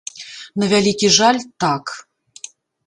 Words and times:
На 0.61 0.65
вялікі 0.71 1.07
жаль, 1.21 1.39
так. 1.67 1.83